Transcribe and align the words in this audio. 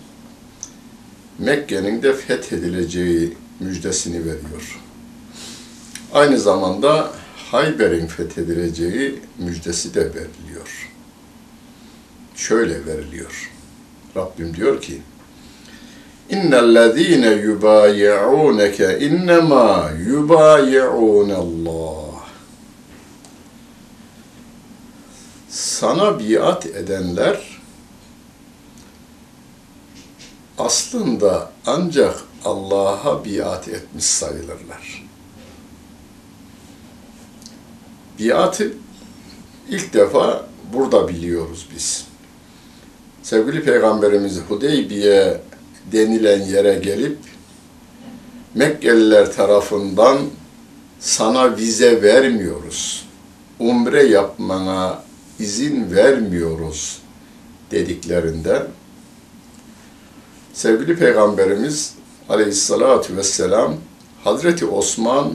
Mekke'nin 1.39 2.03
de 2.03 2.13
fethedileceği 2.13 3.37
müjdesini 3.59 4.19
veriyor. 4.19 4.79
Aynı 6.13 6.39
zamanda 6.39 7.11
Hayber'in 7.51 8.07
fethedileceği 8.07 9.19
müjdesi 9.37 9.93
de 9.93 10.05
veriliyor. 10.05 10.89
Şöyle 12.35 12.85
veriliyor. 12.85 13.51
Rabbim 14.15 14.55
diyor 14.55 14.81
ki, 14.81 15.01
İnnellezîne 16.29 17.31
yubâyi'ûneke 17.31 18.99
innemâ 18.99 19.91
yubâyi'ûnallâh. 20.07 22.06
Sana 25.57 26.19
biat 26.19 26.65
edenler 26.65 27.59
aslında 30.57 31.51
ancak 31.65 32.15
Allah'a 32.45 33.25
biat 33.25 33.67
etmiş 33.67 34.05
sayılırlar. 34.05 35.07
Biatı 38.19 38.73
ilk 39.69 39.93
defa 39.93 40.45
burada 40.73 41.07
biliyoruz 41.07 41.67
biz. 41.75 42.05
Sevgili 43.23 43.63
Peygamberimiz 43.63 44.39
Hudeybiye 44.49 45.41
denilen 45.91 46.41
yere 46.41 46.75
gelip 46.75 47.17
Mekkeliler 48.53 49.33
tarafından 49.33 50.17
sana 50.99 51.57
vize 51.57 52.01
vermiyoruz. 52.01 53.07
Umre 53.59 54.03
yapmana 54.03 55.06
izin 55.39 55.95
vermiyoruz 55.95 57.01
dediklerinde 57.71 58.67
sevgili 60.53 60.95
Peygamberimiz 60.95 61.93
aleyhissalatu 62.29 63.17
vesselam 63.17 63.75
Hazreti 64.23 64.65
Osman 64.65 65.33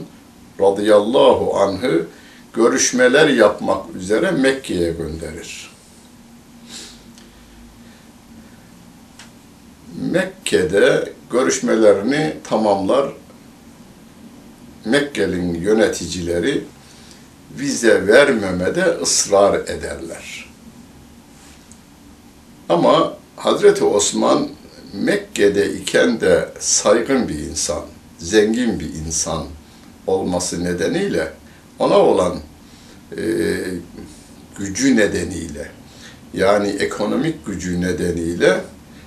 radıyallahu 0.59 1.57
anh'ı 1.57 2.07
görüşmeler 2.53 3.29
yapmak 3.29 3.95
üzere 3.95 4.31
Mekke'ye 4.31 4.91
gönderir. 4.91 5.69
Mekke'de 10.11 11.13
görüşmelerini 11.31 12.33
tamamlar. 12.43 13.13
Mekke'nin 14.85 15.53
yöneticileri 15.53 16.63
vize 17.59 18.07
vermemede 18.07 18.83
ısrar 19.01 19.55
ederler. 19.55 20.49
Ama 22.69 23.17
Hazreti 23.35 23.83
Osman 23.83 24.49
Mekke'de 24.93 25.73
iken 25.73 26.21
de 26.21 26.49
saygın 26.59 27.27
bir 27.27 27.39
insan, 27.39 27.83
zengin 28.19 28.79
bir 28.79 28.93
insan 28.93 29.45
olması 30.07 30.63
nedeniyle 30.63 31.33
ona 31.79 31.97
olan 31.97 32.39
e, 33.17 33.23
gücü 34.57 34.95
nedeniyle 34.95 35.71
yani 36.33 36.69
ekonomik 36.69 37.45
gücü 37.45 37.81
nedeniyle 37.81 38.61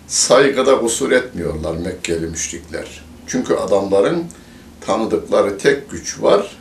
saygıda 0.06 0.80
kusur 0.80 1.10
etmiyorlar 1.12 1.76
Mekkeli 1.76 2.26
müşrikler. 2.26 3.04
Çünkü 3.26 3.54
adamların 3.54 4.24
tanıdıkları 4.80 5.58
tek 5.58 5.90
güç 5.90 6.22
var, 6.22 6.58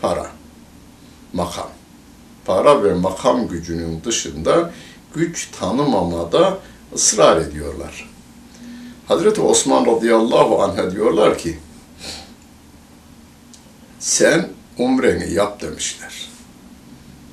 para, 0.00 0.26
makam. 1.32 1.68
Para 2.44 2.84
ve 2.84 2.94
makam 2.94 3.48
gücünün 3.48 4.04
dışında 4.04 4.70
güç 5.14 5.48
tanımamada 5.58 6.58
ısrar 6.94 7.36
ediyorlar. 7.36 8.10
Hazreti 9.08 9.40
Osman 9.40 9.86
radıyallahu 9.86 10.62
anh'a 10.62 10.90
diyorlar 10.90 11.38
ki 11.38 11.58
sen 13.98 14.48
umreni 14.78 15.32
yap 15.32 15.62
demişler. 15.62 16.28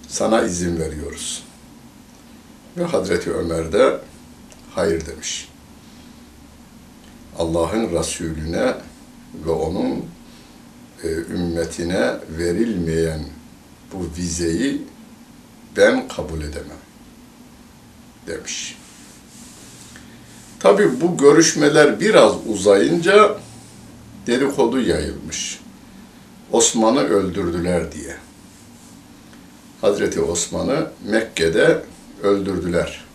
Sana 0.08 0.42
izin 0.42 0.80
veriyoruz. 0.80 1.44
Ve 2.78 2.84
Hazreti 2.84 3.34
Ömer 3.34 3.72
de 3.72 4.00
hayır 4.76 5.06
demiş. 5.06 5.50
Allah'ın 7.38 8.00
Resulüne 8.00 8.74
ve 9.46 9.52
onun 9.52 10.06
e, 11.04 11.08
ümmetine 11.08 12.14
verilmeyen 12.30 13.26
bu 13.94 14.10
vizeyi 14.18 14.82
ben 15.78 16.08
kabul 16.08 16.42
edemem 16.42 16.80
demiş. 18.28 18.78
Tabi 20.60 21.02
bu 21.02 21.18
görüşmeler 21.18 22.00
biraz 22.00 22.34
uzayınca 22.48 23.38
dedikodu 24.28 24.82
yayılmış. 24.82 25.60
Osman'ı 26.52 27.00
öldürdüler 27.00 27.92
diye. 27.92 28.16
Hazreti 29.82 30.22
Osman'ı 30.22 30.92
Mekke'de 31.06 31.84
öldürdüler. 32.24 33.06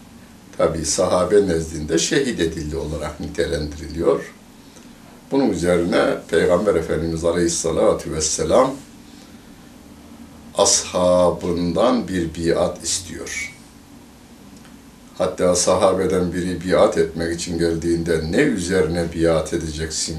Tabi 0.56 0.84
sahabe 0.84 1.46
nezdinde 1.46 1.98
şehit 1.98 2.40
edildi 2.40 2.76
olarak 2.76 3.20
nitelendiriliyor. 3.20 4.32
Bunun 5.30 5.50
üzerine 5.50 6.04
Peygamber 6.28 6.74
Efendimiz 6.74 7.24
Aleyhisselatü 7.24 8.12
Vesselam 8.12 8.74
ashabından 10.58 12.08
bir 12.08 12.30
biat 12.34 12.84
istiyor. 12.84 13.54
Hatta 15.18 15.56
sahabeden 15.56 16.32
biri 16.32 16.64
biat 16.64 16.98
etmek 16.98 17.40
için 17.40 17.58
geldiğinde 17.58 18.20
ne 18.30 18.40
üzerine 18.40 19.12
biat 19.14 19.52
edeceksin 19.52 20.18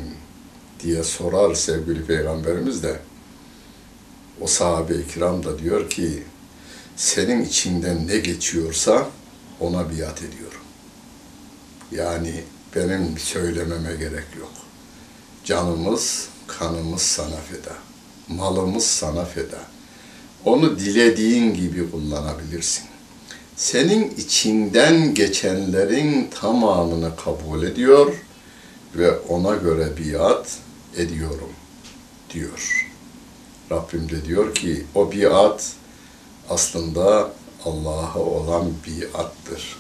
diye 0.84 1.04
sorar 1.04 1.56
sevgili 1.56 2.06
Peygamberimiz 2.06 2.84
de 2.84 3.00
o 4.42 4.48
sahabe-i 4.48 5.08
kiram 5.08 5.44
da 5.44 5.60
diyor 5.60 5.90
ki 5.90 6.24
senin 6.96 7.46
içinden 7.46 8.08
ne 8.08 8.18
geçiyorsa 8.18 9.08
ona 9.60 9.90
biat 9.90 10.22
ediyorum. 10.24 10.62
Yani 11.92 12.44
benim 12.76 13.18
söylememe 13.18 13.96
gerek 13.96 14.26
yok. 14.40 14.52
Canımız, 15.44 16.28
kanımız 16.48 17.02
sana 17.02 17.38
feda. 17.52 17.76
Malımız 18.28 18.86
sana 18.86 19.26
feda. 19.26 19.75
Onu 20.46 20.80
dilediğin 20.80 21.54
gibi 21.54 21.92
kullanabilirsin. 21.92 22.84
Senin 23.56 24.14
içinden 24.18 25.14
geçenlerin 25.14 26.30
tamamını 26.42 27.16
kabul 27.16 27.64
ediyor 27.64 28.14
ve 28.96 29.20
ona 29.20 29.56
göre 29.56 29.90
biat 29.98 30.58
ediyorum 30.98 31.50
diyor. 32.34 32.92
Rabbim 33.72 34.10
de 34.10 34.26
diyor 34.26 34.56
ki 34.56 34.86
o 34.96 35.12
biat 35.12 35.74
aslında 36.50 37.32
Allah'a 37.66 38.20
olan 38.20 38.66
biattır. 38.88 39.78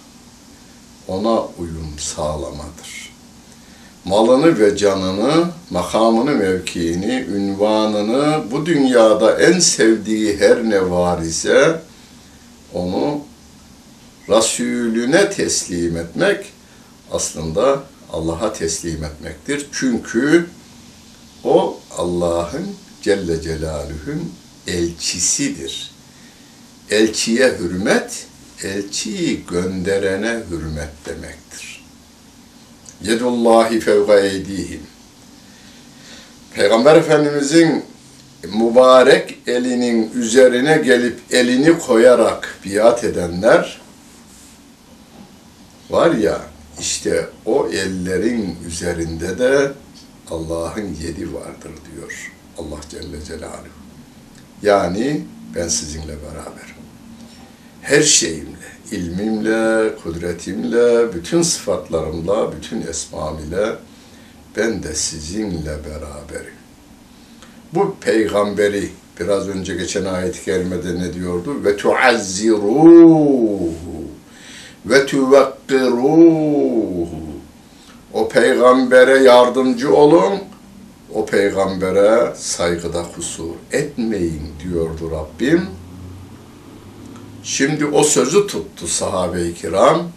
Ona 1.07 1.41
uyum 1.45 1.93
sağlamadır. 1.99 3.14
Malını 4.05 4.59
ve 4.59 4.77
canını, 4.77 5.49
makamını, 5.69 6.31
mevkiini, 6.31 7.25
ünvanını 7.35 8.43
bu 8.51 8.65
dünyada 8.65 9.39
en 9.41 9.59
sevdiği 9.59 10.39
her 10.39 10.69
ne 10.69 10.89
var 10.89 11.21
ise 11.21 11.81
onu 12.73 13.21
Resulüne 14.29 15.29
teslim 15.29 15.97
etmek 15.97 16.45
aslında 17.11 17.83
Allah'a 18.11 18.53
teslim 18.53 19.03
etmektir. 19.03 19.67
Çünkü 19.71 20.47
o 21.43 21.79
Allah'ın 21.97 22.67
Celle 23.01 23.41
Celaluhu'nun 23.41 24.31
elçisidir. 24.67 25.91
Elçiye 26.89 27.57
hürmet, 27.59 28.27
elçiyi 28.63 29.45
gönderene 29.45 30.39
hürmet 30.49 30.89
demektir. 31.05 31.74
Yedullahi 33.03 33.79
fevga 33.79 34.19
eydihim. 34.19 34.81
Peygamber 36.53 36.95
Efendimizin 36.95 37.83
mübarek 38.43 39.37
elinin 39.47 40.11
üzerine 40.13 40.77
gelip 40.77 41.19
elini 41.31 41.79
koyarak 41.79 42.59
biat 42.65 43.03
edenler 43.03 43.81
var 45.89 46.11
ya 46.11 46.41
işte 46.79 47.29
o 47.45 47.67
ellerin 47.67 48.57
üzerinde 48.67 49.39
de 49.39 49.71
Allah'ın 50.31 50.95
yedi 51.03 51.33
vardır 51.33 51.71
diyor 51.91 52.31
Allah 52.57 52.79
Celle 52.89 53.25
Celaluhu. 53.25 53.75
Yani 54.61 55.25
ben 55.55 55.67
sizinle 55.67 56.15
beraberim. 56.23 56.84
Her 57.85 58.01
şeyimle, 58.01 58.65
ilmimle, 58.91 59.95
kudretimle, 60.03 61.13
bütün 61.13 61.41
sıfatlarımla, 61.41 62.51
bütün 62.51 62.81
esmam 62.81 63.39
ile 63.39 63.75
ben 64.57 64.83
de 64.83 64.95
sizinle 64.95 65.77
beraberim. 65.85 66.53
Bu 67.73 67.95
peygamberi 68.01 68.89
biraz 69.19 69.49
önce 69.49 69.75
geçen 69.75 70.05
ayet-i 70.05 70.45
kerimede 70.45 70.99
ne 70.99 71.13
diyordu? 71.13 71.63
Ve 71.63 71.77
tuazziruhu 71.77 73.73
ve 74.85 75.05
tuvekkiruhu. 75.05 77.07
O 78.13 78.29
peygambere 78.29 79.23
yardımcı 79.23 79.95
olun, 79.95 80.39
o 81.13 81.25
peygambere 81.25 82.33
saygıda 82.35 83.05
kusur 83.15 83.51
etmeyin 83.71 84.53
diyordu 84.63 85.11
Rabbim. 85.11 85.84
Şimdi 87.45 87.85
o 87.85 88.03
sözü 88.03 88.47
tuttu 88.47 88.87
sahabe-i 88.87 89.53
kiram. 89.53 90.11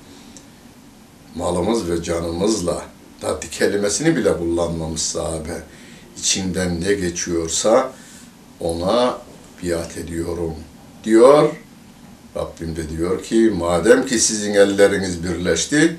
Malımız 1.35 1.90
ve 1.90 2.02
canımızla, 2.02 2.82
da 3.23 3.40
kelimesini 3.50 4.16
bile 4.16 4.37
kullanmamış 4.37 5.02
sahabe. 5.02 5.62
İçinden 6.18 6.80
ne 6.80 6.94
geçiyorsa 6.94 7.92
ona 8.61 9.18
biat 9.62 9.99
ediyorum 9.99 10.54
diyor. 11.04 11.49
Rabbim 12.37 12.76
de 12.76 12.88
diyor 12.88 13.23
ki 13.23 13.52
madem 13.58 14.06
ki 14.06 14.18
sizin 14.18 14.54
elleriniz 14.54 15.25
birleşti, 15.25 15.97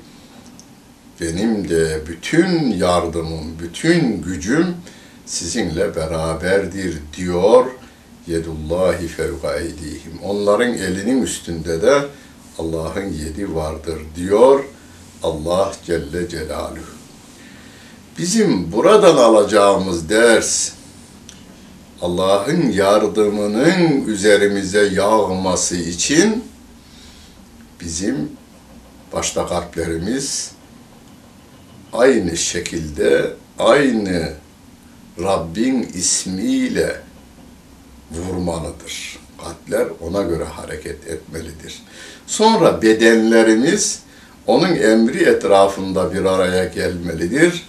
benim 1.20 1.68
de 1.68 2.02
bütün 2.06 2.70
yardımım, 2.70 3.58
bütün 3.62 4.22
gücüm 4.22 4.66
sizinle 5.26 5.96
beraberdir 5.96 6.98
diyor. 7.16 7.66
Yedullahi 8.30 9.08
fevka 9.08 9.56
eydihim. 9.56 10.18
Onların 10.24 10.74
elinin 10.74 11.22
üstünde 11.22 11.82
de 11.82 12.04
Allah'ın 12.58 13.12
yedi 13.12 13.54
vardır 13.54 13.98
diyor 14.16 14.64
Allah 15.22 15.72
Celle 15.86 16.28
Celaluhu. 16.28 17.00
Bizim 18.18 18.72
buradan 18.72 19.16
alacağımız 19.16 20.08
ders 20.08 20.72
Allah'ın 22.02 22.70
yardımının 22.70 24.06
üzerimize 24.06 24.88
yağması 24.92 25.76
için 25.76 26.44
bizim 27.80 28.32
başta 29.12 29.46
kalplerimiz 29.46 30.50
aynı 31.92 32.36
şekilde 32.36 33.34
aynı 33.58 34.32
Rabbin 35.18 35.82
ismiyle 35.82 37.09
vurmalıdır. 38.10 39.18
Kalpler 39.44 39.86
ona 40.00 40.22
göre 40.22 40.44
hareket 40.44 41.06
etmelidir. 41.06 41.82
Sonra 42.26 42.82
bedenlerimiz 42.82 44.02
onun 44.46 44.76
emri 44.76 45.22
etrafında 45.22 46.14
bir 46.14 46.24
araya 46.24 46.64
gelmelidir. 46.64 47.66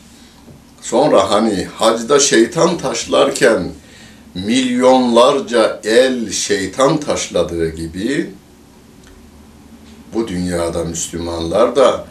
Sonra 0.82 1.32
hani 1.32 1.66
hacda 1.76 2.20
şeytan 2.20 2.78
taşlarken 2.78 3.72
milyonlarca 4.36 5.80
el 5.84 6.32
şeytan 6.32 7.00
taşladığı 7.00 7.70
gibi 7.70 8.30
bu 10.14 10.28
dünyada 10.28 10.84
Müslümanlar 10.84 11.76
da 11.76 12.06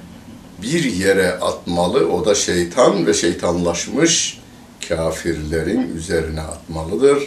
bir 0.63 0.85
yere 0.85 1.33
atmalı, 1.33 2.09
o 2.13 2.25
da 2.25 2.35
şeytan 2.35 3.07
ve 3.07 3.15
şeytanlaşmış 3.15 4.41
kafirlerin 4.89 5.97
üzerine 5.97 6.41
atmalıdır. 6.41 7.23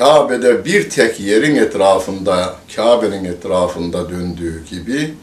Kabe'de 0.00 0.64
bir 0.64 0.90
tek 0.90 1.20
yerin 1.20 1.56
etrafında, 1.56 2.56
Kabe'nin 2.76 3.24
etrafında 3.24 4.10
döndüğü 4.10 4.64
gibi 4.70 5.14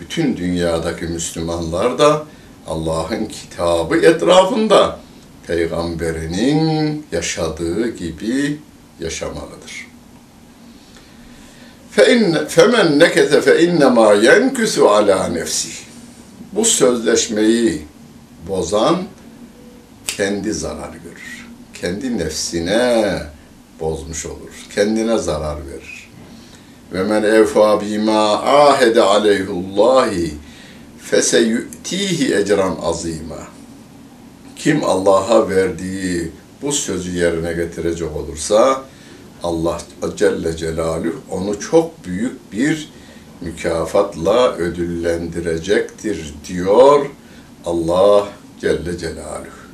bütün 0.00 0.36
dünyadaki 0.36 1.04
Müslümanlar 1.04 1.98
da 1.98 2.24
Allah'ın 2.66 3.24
kitabı 3.24 3.96
etrafında 3.96 4.98
peygamberinin 5.46 7.06
yaşadığı 7.12 7.88
gibi 7.88 8.58
yaşamalıdır. 9.00 9.90
فَاِنَّ 11.96 12.46
فَمَنْ 12.46 12.88
نَكَتَ 13.02 13.32
فَاِنَّمَا 13.46 14.08
يَنْكُسُ 14.28 14.74
عَلَى 14.78 15.38
نَفْسِهِ 15.38 15.74
Bu 16.52 16.64
sözleşmeyi 16.64 17.82
bozan 18.48 19.02
kendi 20.06 20.52
zarar 20.52 20.92
görür. 21.04 21.46
Kendi 21.74 22.18
nefsine 22.18 23.22
bozmuş 23.79 24.25
olur. 24.25 24.67
Kendine 24.75 25.17
zarar 25.17 25.57
verir. 25.67 26.09
Ve 26.93 27.03
men 27.03 27.23
evfa 27.23 27.81
bima 27.81 28.33
ahede 28.33 29.01
aleyhullahi 29.01 30.33
feseyü'tihi 30.99 32.35
ecran 32.35 32.77
azima. 32.83 33.47
Kim 34.55 34.83
Allah'a 34.83 35.49
verdiği 35.49 36.31
bu 36.61 36.71
sözü 36.71 37.17
yerine 37.17 37.53
getirecek 37.53 38.15
olursa 38.15 38.83
Allah 39.43 39.81
Celle 40.17 40.57
Celaluhu 40.57 41.21
onu 41.31 41.59
çok 41.59 42.05
büyük 42.05 42.53
bir 42.53 42.89
mükafatla 43.41 44.53
ödüllendirecektir 44.53 46.33
diyor 46.47 47.05
Allah 47.65 48.27
Celle 48.61 48.97
Celaluhu. 48.97 49.65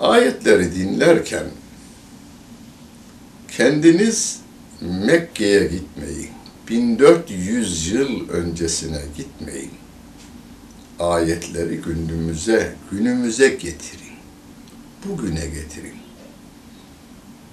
Ayetleri 0.00 0.74
dinlerken 0.74 1.44
kendiniz 3.56 4.40
Mekke'ye 4.80 5.66
gitmeyin. 5.66 6.30
1400 6.68 7.92
yıl 7.92 8.28
öncesine 8.28 9.02
gitmeyin. 9.16 9.70
Ayetleri 10.98 11.76
günümüze, 11.76 12.74
günümüze 12.90 13.48
getirin. 13.48 14.12
Bugüne 15.08 15.46
getirin. 15.46 15.94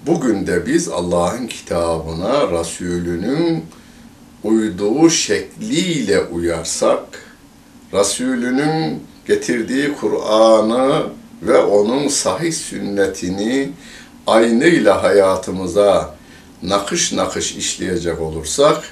Bugün 0.06 0.46
de 0.46 0.66
biz 0.66 0.88
Allah'ın 0.88 1.46
kitabına, 1.46 2.60
Resulünün 2.60 3.64
uyduğu 4.44 5.10
şekliyle 5.10 6.20
uyarsak, 6.20 7.34
Resulünün 7.92 9.02
getirdiği 9.26 9.92
Kur'an'ı 9.92 11.06
ve 11.42 11.58
onun 11.58 12.08
sahih 12.08 12.52
sünnetini 12.52 13.70
aynıyla 14.27 15.03
hayatımıza 15.03 16.15
nakış 16.63 17.11
nakış 17.11 17.55
işleyecek 17.55 18.21
olursak, 18.21 18.83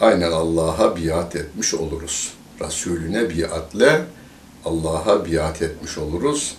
aynen 0.00 0.32
Allah'a 0.32 0.96
biat 0.96 1.36
etmiş 1.36 1.74
oluruz. 1.74 2.32
Resulüne 2.60 3.30
biatle 3.30 4.02
Allah'a 4.64 5.26
biat 5.26 5.62
etmiş 5.62 5.98
oluruz 5.98 6.54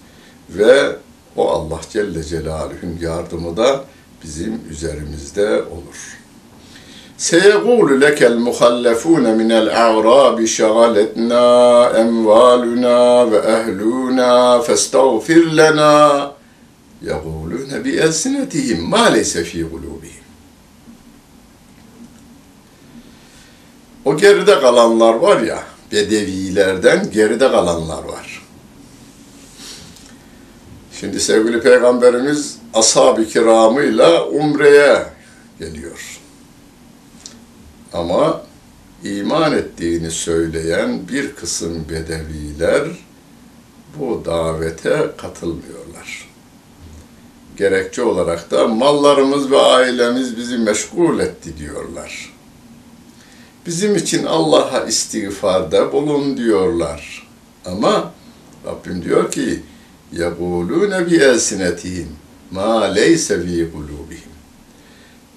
ve 0.49 0.95
o 1.35 1.49
Allah 1.49 1.79
Celle 1.89 2.23
Celaluhu'nun 2.23 2.97
yardımı 3.01 3.57
da 3.57 3.83
bizim 4.23 4.61
üzerimizde 4.69 5.63
olur. 5.63 6.21
سيقول 7.31 8.01
لك 8.01 8.23
المخلفون 8.23 9.25
من 9.37 9.51
الأعراب 9.51 10.45
شغلتنا 10.45 11.45
أموالنا 12.01 13.23
وأهلنا 13.23 14.59
فاستغفر 14.59 15.43
لنا 15.61 16.31
يقولون 17.05 17.79
بألسنتهم 17.83 18.89
ما 18.91 19.09
ليس 19.09 19.37
في 19.37 19.63
قلوبهم 19.63 20.21
O 24.05 24.17
geride 24.17 24.59
kalanlar 24.59 25.13
var 25.13 25.41
ya, 25.41 25.63
bedevilerden 25.91 27.11
geride 27.11 27.51
kalanlar 27.51 28.03
var. 28.03 28.41
Şimdi 30.99 31.19
sevgili 31.19 31.61
Peygamberimiz 31.61 32.57
ashab-ı 32.73 33.27
kiramıyla 33.27 34.27
umreye 34.27 35.05
geliyor. 35.59 36.19
Ama 37.93 38.41
iman 39.03 39.53
ettiğini 39.53 40.11
söyleyen 40.11 41.07
bir 41.07 41.35
kısım 41.35 41.85
bedeviler 41.89 42.87
bu 43.99 44.21
davete 44.25 45.11
katılmıyorlar. 45.17 46.24
Gerekçe 47.57 48.01
olarak 48.01 48.51
da 48.51 48.67
mallarımız 48.67 49.51
ve 49.51 49.57
ailemiz 49.57 50.37
bizi 50.37 50.57
meşgul 50.57 51.19
etti 51.19 51.57
diyorlar. 51.57 52.33
Bizim 53.65 53.95
için 53.95 54.25
Allah'a 54.25 54.85
istiğfarda 54.85 55.93
bulun 55.93 56.37
diyorlar. 56.37 57.27
Ama 57.65 58.13
Rabbim 58.65 59.03
diyor 59.03 59.31
ki 59.31 59.59
يَقُولُونَ 60.13 61.09
بِأَلْسِنَتِهِمْ 61.09 62.07
مَا 62.53 62.95
لَيْسَ 62.97 63.27
ف۪ي 63.43 63.65
قُلُوبِهِمْ 63.71 64.31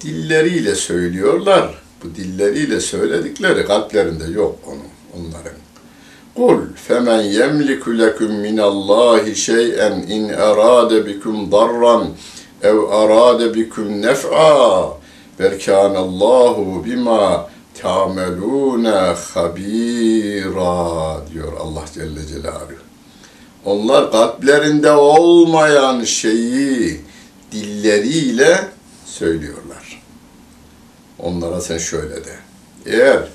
Dilleriyle 0.01 0.75
söylüyorlar. 0.75 1.81
Bu 2.03 2.15
dilleriyle 2.15 2.79
söyledikleri 2.79 3.65
kalplerinde 3.65 4.23
yok 4.23 4.59
onun, 4.67 5.23
onların. 5.27 5.68
Kul 6.36 6.74
femen 6.74 7.22
yemliku 7.22 7.98
lekum 7.98 8.32
min 8.32 8.58
Allahi 8.58 9.34
şey'en 9.34 9.92
in 9.92 10.28
arade 10.28 11.06
bikum 11.06 11.52
darran 11.52 12.08
ev 12.62 12.78
arade 12.78 13.54
bikum 13.54 14.02
nef'a 14.02 14.92
berkanallahu 15.38 16.84
bima 16.84 17.50
ta'melune 17.82 19.14
habira 19.34 21.20
diyor 21.32 21.52
Allah 21.60 21.84
Celle 21.94 22.26
Celaluhu. 22.26 22.80
Onlar 23.64 24.12
kalplerinde 24.12 24.92
olmayan 24.92 26.04
şeyi 26.04 27.00
dilleriyle 27.52 28.68
söylüyorlar. 29.06 30.02
Onlara 31.18 31.60
sen 31.60 31.78
şöyle 31.78 32.24
de. 32.24 32.34
Eğer 32.86 33.28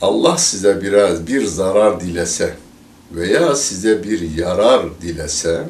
Allah 0.00 0.38
size 0.38 0.82
biraz 0.82 1.26
bir 1.26 1.44
zarar 1.44 2.00
dilese 2.00 2.54
veya 3.12 3.56
size 3.56 4.04
bir 4.04 4.36
yarar 4.36 5.00
dilese 5.00 5.68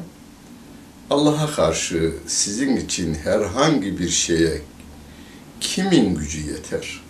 Allah'a 1.11 1.47
karşı 1.47 2.15
sizin 2.27 2.77
için 2.77 3.15
herhangi 3.15 3.99
bir 3.99 4.09
şeye 4.09 4.63
kimin 5.61 6.15
gücü 6.15 6.51
yeter? 6.51 7.03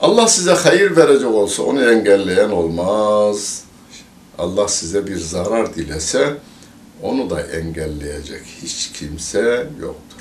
Allah 0.00 0.28
size 0.28 0.52
hayır 0.52 0.96
verecek 0.96 1.28
olsa 1.28 1.62
onu 1.62 1.90
engelleyen 1.90 2.50
olmaz. 2.50 3.64
Allah 4.38 4.68
size 4.68 5.06
bir 5.06 5.16
zarar 5.16 5.74
dilese 5.74 6.36
onu 7.02 7.30
da 7.30 7.42
engelleyecek 7.42 8.42
hiç 8.62 8.92
kimse 8.92 9.66
yoktur. 9.80 10.13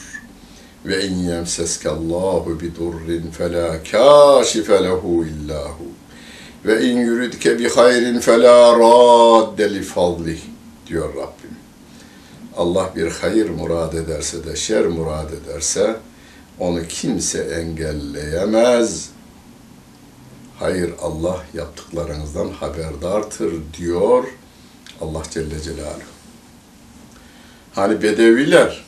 Ve 0.86 1.06
in 1.08 1.16
yemseske 1.16 1.90
Allahu 1.90 2.60
bi 2.60 2.76
durrin 2.76 3.32
fela 3.32 3.84
kashife 3.84 4.84
lehu 4.84 5.26
illahu. 5.26 5.86
Ve 6.66 6.86
in 6.86 6.98
yuridke 6.98 7.60
bi 7.60 7.70
hayrin 7.70 8.20
fela 8.20 8.80
radde 8.80 9.74
li 9.74 9.82
fadlih 9.82 10.40
diyor 10.88 11.10
Rabbim. 11.10 11.58
Allah 12.58 12.90
bir 12.96 13.12
hayır 13.12 13.50
murad 13.50 13.94
ederse 13.94 14.46
de 14.46 14.56
şer 14.56 14.86
murad 14.86 15.30
ederse 15.34 15.96
onu 16.60 16.88
kimse 16.88 17.40
engelleyemez. 17.40 19.10
Hayır 20.60 20.94
Allah 21.02 21.44
yaptıklarınızdan 21.54 22.50
haberdartır 22.50 23.54
diyor 23.78 24.24
Allah 25.02 25.24
Celle 25.32 25.62
Celaluhu. 25.62 26.14
Hani 27.76 28.02
bedeviler 28.02 28.84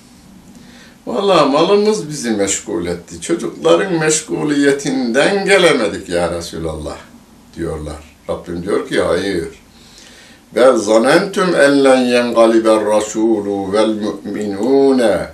Valla 1.05 1.45
malımız 1.45 2.09
bizi 2.09 2.31
meşgul 2.31 2.85
etti. 2.85 3.21
Çocukların 3.21 3.93
meşguliyetinden 3.93 5.45
gelemedik 5.45 6.09
ya 6.09 6.31
Resulallah 6.31 6.97
diyorlar. 7.57 8.15
Rabbim 8.29 8.63
diyor 8.63 8.89
ki 8.89 9.01
hayır. 9.01 9.47
Bel 10.55 10.77
zanentum 10.77 11.55
en 11.55 11.83
len 11.83 11.97
yengaliber 11.97 12.85
rasulu 12.85 13.74
vel 13.74 13.89
mu'minune 13.89 15.27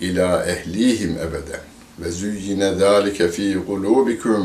ila 0.00 0.46
ehlihim 0.46 1.10
ebeden. 1.10 1.60
Ve 1.98 2.10
züyyine 2.10 2.74
zâlike 2.74 3.28
fî 3.28 3.56
kulûbikum 3.68 4.44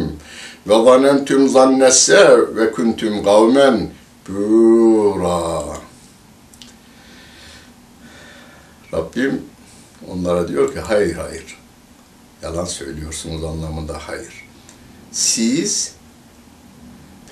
ve 0.68 0.84
zanentum 0.86 1.50
zannesse 1.50 2.38
ve 2.56 2.72
kuntum 2.72 3.24
kavmen 3.24 3.90
bûrâ. 4.30 5.64
Rabbim 8.94 9.42
onlara 10.12 10.48
diyor 10.48 10.74
ki 10.74 10.80
hayır 10.80 11.16
hayır. 11.16 11.58
Yalan 12.42 12.66
söylüyorsunuz 12.66 13.44
anlamında 13.44 13.98
hayır. 14.08 14.48
Siz 15.12 15.94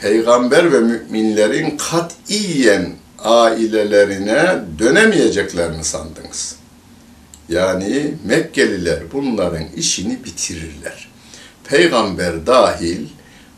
peygamber 0.02 0.72
ve 0.72 0.80
müminlerin 0.80 1.78
katiyen 1.78 2.94
ailelerine 3.20 4.60
dönemeyeceklerini 4.80 5.84
sandınız. 5.84 6.56
Yani 7.50 8.14
Mekkeliler 8.26 9.00
bunların 9.14 9.64
işini 9.76 10.24
bitirirler. 10.24 11.10
Peygamber 11.64 12.48
dahil 12.48 13.08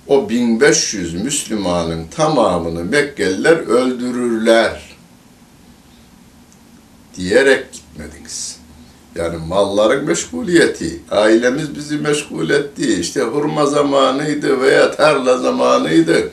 o 0.07 0.29
1500 0.29 1.13
Müslümanın 1.13 2.07
tamamını 2.07 2.83
Mekkeliler 2.83 3.57
öldürürler 3.57 4.95
diyerek 7.15 7.73
gitmediniz. 7.73 8.52
Yani 9.15 9.37
malların 9.47 10.05
meşguliyeti, 10.05 10.99
ailemiz 11.11 11.75
bizi 11.75 11.97
meşgul 11.97 12.49
etti, 12.49 12.99
işte 12.99 13.21
hurma 13.21 13.65
zamanıydı 13.65 14.61
veya 14.61 14.91
tarla 14.91 15.37
zamanıydı. 15.37 16.31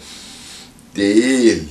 Değil. 0.96 1.62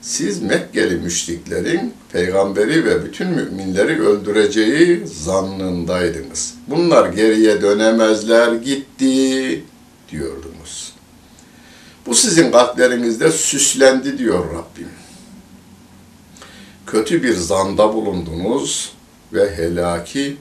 Siz 0.00 0.42
Mekkeli 0.42 0.96
müşriklerin 0.96 1.94
peygamberi 2.12 2.84
ve 2.84 3.04
bütün 3.04 3.28
müminleri 3.28 4.02
öldüreceği 4.02 5.06
zannındaydınız. 5.06 6.54
Bunlar 6.68 7.08
geriye 7.08 7.62
dönemezler 7.62 8.52
gitti 8.52 9.64
diyordunuz. 10.10 10.92
Bu 12.06 12.14
sizin 12.14 12.52
kalplerinizde 12.52 13.32
süslendi 13.32 14.18
diyor 14.18 14.44
Rabbim. 14.44 14.88
Kötü 16.86 17.22
bir 17.22 17.34
zanda 17.34 17.94
bulundunuz 17.94 18.92
ve 19.32 19.56
helaki 19.56 20.36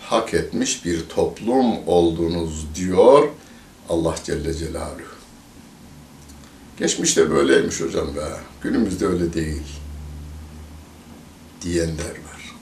hak 0.00 0.34
etmiş 0.34 0.84
bir 0.84 1.08
toplum 1.08 1.88
oldunuz 1.88 2.66
diyor 2.74 3.28
Allah 3.88 4.14
Celle 4.24 4.54
Celaluhu. 4.54 5.12
Geçmişte 6.78 7.30
böyleymiş 7.30 7.80
hocam 7.80 8.16
be. 8.16 8.20
Günümüzde 8.62 9.06
öyle 9.06 9.32
değil. 9.32 9.62
Diyenler 11.62 12.04
var. 12.04 12.54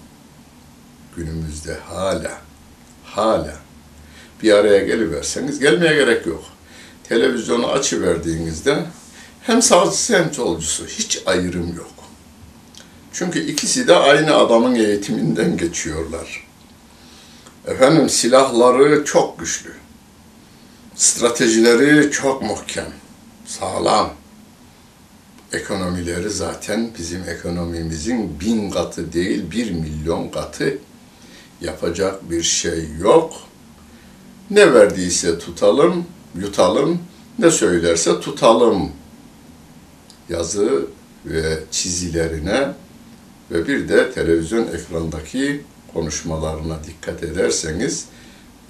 Günümüzde 1.17 1.75
hala, 1.75 2.41
hala 3.05 3.57
bir 4.43 4.53
araya 4.53 4.79
geliverseniz 4.79 5.59
gelmeye 5.59 5.95
gerek 5.95 6.27
yok. 6.27 6.45
Televizyonu 7.05 7.67
açıverdiğinizde 7.67 8.85
hem 9.43 9.63
sağcısı 9.63 10.19
hem 10.19 10.35
solcusu 10.35 10.87
hiç 10.87 11.23
ayrım 11.27 11.77
yok. 11.77 12.00
Çünkü 13.13 13.41
ikisi 13.41 13.89
de 13.89 13.97
aynı 13.97 14.35
adamın 14.35 14.75
eğitiminden 14.75 15.57
geçiyorlar. 15.57 16.47
Efendim 17.67 18.09
silahları 18.09 19.05
çok 19.05 19.39
güçlü. 19.39 19.73
Stratejileri 20.97 22.11
çok 22.11 22.43
muhkem 22.43 22.93
sağlam. 23.47 24.11
Ekonomileri 25.53 26.31
zaten 26.31 26.91
bizim 26.99 27.29
ekonomimizin 27.29 28.41
bin 28.41 28.71
katı 28.71 29.13
değil, 29.13 29.51
bir 29.51 29.71
milyon 29.71 30.29
katı 30.29 30.79
yapacak 31.61 32.31
bir 32.31 32.43
şey 32.43 32.89
yok. 33.01 33.33
Ne 34.51 34.75
verdiyse 34.75 35.39
tutalım, 35.39 36.07
yutalım, 36.35 36.99
ne 37.39 37.51
söylerse 37.51 38.21
tutalım 38.21 38.93
yazı 40.29 40.87
ve 41.27 41.59
çizilerine 41.71 42.69
ve 43.51 43.69
bir 43.69 43.89
de 43.89 44.13
televizyon 44.13 44.67
ekranındaki 44.67 45.63
konuşmalarına 45.95 46.79
dikkat 46.87 47.23
ederseniz 47.23 48.07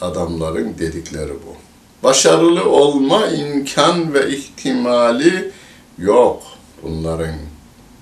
adamların 0.00 0.78
dedikleri 0.78 1.32
bu 1.32 1.56
başarılı 2.02 2.70
olma 2.70 3.26
imkan 3.26 4.14
ve 4.14 4.30
ihtimali 4.30 5.50
yok 5.98 6.42
bunların 6.82 7.34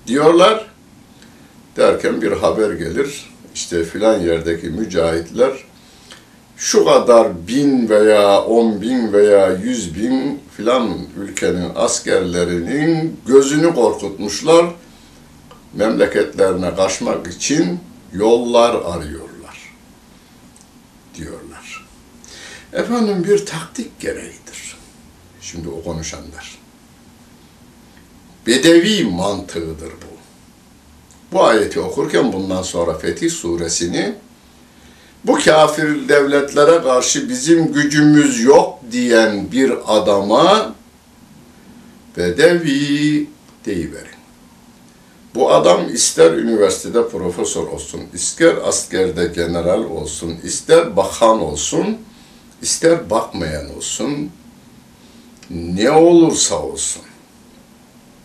diyorlar. 0.07 0.65
Derken 1.77 2.21
bir 2.21 2.31
haber 2.31 2.73
gelir. 2.73 3.29
İşte 3.55 3.83
filan 3.83 4.19
yerdeki 4.19 4.67
mücahitler 4.67 5.51
şu 6.57 6.85
kadar 6.85 7.47
bin 7.47 7.89
veya 7.89 8.41
on 8.41 8.81
bin 8.81 9.13
veya 9.13 9.53
yüz 9.53 9.95
bin 9.95 10.39
filan 10.57 10.97
ülkenin 11.21 11.69
askerlerinin 11.75 13.17
gözünü 13.27 13.73
korkutmuşlar. 13.73 14.65
Memleketlerine 15.73 16.75
kaçmak 16.75 17.27
için 17.27 17.79
yollar 18.13 18.75
arıyorlar 18.75 19.75
diyorlar. 21.15 21.87
Efendim 22.73 23.23
bir 23.23 23.45
taktik 23.45 23.99
gereğidir. 23.99 24.77
Şimdi 25.41 25.69
o 25.69 25.83
konuşanlar. 25.83 26.59
Bedevi 28.47 29.03
mantığıdır 29.03 29.91
bu. 29.91 30.19
Bu 31.31 31.43
ayeti 31.43 31.79
okurken 31.79 32.33
bundan 32.33 32.61
sonra 32.61 32.97
Fetih 32.97 33.31
suresini 33.31 34.15
bu 35.23 35.39
kafir 35.39 36.09
devletlere 36.09 36.81
karşı 36.81 37.29
bizim 37.29 37.73
gücümüz 37.73 38.43
yok 38.43 38.79
diyen 38.91 39.51
bir 39.51 39.73
adama 39.87 40.75
bedevi 42.17 43.27
deyiverin. 43.65 44.18
Bu 45.35 45.51
adam 45.51 45.93
ister 45.93 46.31
üniversitede 46.31 47.09
profesör 47.09 47.63
olsun, 47.67 48.01
ister 48.13 48.55
askerde 48.63 49.31
general 49.35 49.83
olsun, 49.83 50.35
ister 50.43 50.97
bakan 50.97 51.41
olsun, 51.41 51.97
ister 52.61 53.09
bakmayan 53.09 53.75
olsun, 53.77 54.29
ne 55.49 55.91
olursa 55.91 56.61
olsun. 56.61 57.01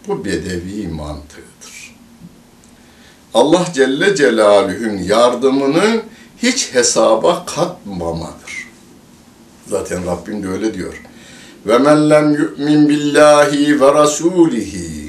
Bu 0.08 0.24
bedevi 0.24 0.88
mantığıdır. 0.88 1.94
Allah 3.34 3.66
Celle 3.74 4.16
Celaluhu'nun 4.16 4.98
yardımını 4.98 6.02
hiç 6.42 6.74
hesaba 6.74 7.44
katmamadır. 7.46 8.68
Zaten 9.66 10.06
Rabbim 10.06 10.42
de 10.42 10.48
öyle 10.48 10.74
diyor. 10.74 11.02
Ve 11.66 11.78
men 11.78 12.10
lem 12.10 12.32
yu'min 12.32 12.88
billahi 12.88 13.80
ve 13.80 13.94
rasulihi 13.94 15.03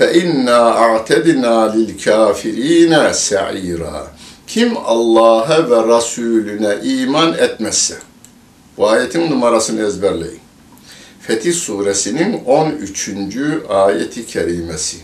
a'tedna 0.00 1.72
lil 1.74 1.98
kafirine 2.04 3.14
sa'ira. 3.14 4.06
Kim 4.46 4.76
Allah'a 4.76 5.70
ve 5.70 5.96
Resulüne 5.96 6.76
iman 6.82 7.34
etmezse, 7.34 7.94
bu 8.76 8.88
ayetin 8.88 9.30
numarasını 9.30 9.86
ezberleyin. 9.86 10.40
Fetih 11.20 11.54
suresinin 11.54 12.44
13. 12.44 13.10
ayeti 13.68 14.26
kerimesi. 14.26 14.96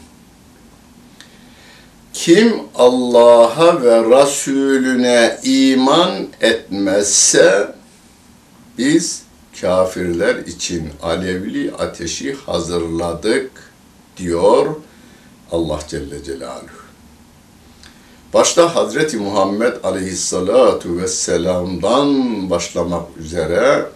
Kim 2.13 2.55
Allah'a 2.75 3.83
ve 3.83 4.21
Resulüne 4.21 5.39
iman 5.43 6.29
etmezse 6.41 7.75
biz 8.79 9.23
kafirler 9.61 10.37
için 10.37 10.89
alevli 11.03 11.73
ateşi 11.73 12.35
hazırladık 12.35 13.51
diyor 14.23 14.77
Allah 15.53 15.79
Celle 15.89 16.25
Celaluhu. 16.25 16.83
Başta 18.35 18.75
Hazreti 18.75 19.17
Muhammed 19.17 19.73
Aleyhisselatu 19.85 20.99
Vesselam'dan 20.99 22.51
başlamak 22.51 23.17
üzere 23.17 23.87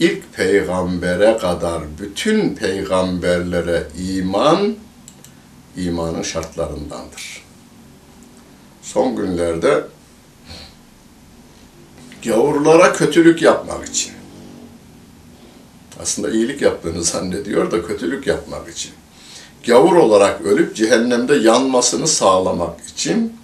ilk 0.00 0.34
peygambere 0.34 1.38
kadar 1.38 1.82
bütün 2.00 2.54
peygamberlere 2.54 3.88
iman 3.98 4.76
imanın 5.76 6.22
şartlarındandır. 6.22 7.44
Son 8.82 9.16
günlerde 9.16 9.84
gavurlara 12.24 12.92
kötülük 12.92 13.42
yapmak 13.42 13.88
için 13.88 14.17
aslında 16.02 16.30
iyilik 16.30 16.62
yaptığını 16.62 17.02
zannediyor 17.04 17.70
da 17.70 17.86
kötülük 17.86 18.26
yapmak 18.26 18.68
için 18.68 18.92
gavur 19.66 19.96
olarak 19.96 20.40
ölüp 20.40 20.76
cehennemde 20.76 21.34
yanmasını 21.34 22.08
sağlamak 22.08 22.80
için 22.88 23.36